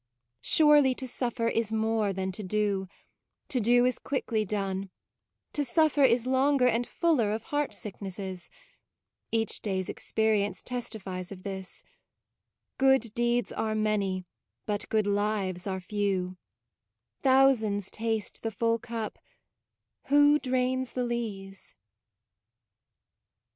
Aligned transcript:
Surely 0.41 0.95
to 0.95 1.07
suffer 1.07 1.47
is 1.47 1.71
more 1.71 2.11
than 2.11 2.31
to 2.31 2.41
do: 2.41 2.87
To 3.49 3.59
do 3.59 3.85
is 3.85 3.99
quickly 3.99 4.43
done; 4.45 4.89
to 5.53 5.63
suffer 5.63 6.01
is 6.03 6.25
Longer 6.25 6.67
and 6.67 6.87
fuller 6.87 7.31
of 7.31 7.43
heart 7.43 7.71
sicknesses; 7.71 8.49
Each 9.31 9.59
day's 9.61 9.89
experience 9.89 10.63
testifies 10.63 11.31
of 11.31 11.43
this: 11.43 11.83
Good 12.79 13.13
deeds 13.13 13.51
are 13.51 13.75
many, 13.75 14.25
but 14.65 14.89
good 14.89 15.05
lives 15.05 15.67
are 15.67 15.79
few; 15.79 16.39
Thousands 17.21 17.91
taste 17.91 18.41
the 18.41 18.49
full 18.49 18.79
cup; 18.79 19.19
who 20.05 20.39
drains 20.39 20.93
the 20.93 21.03
lees? 21.03 21.75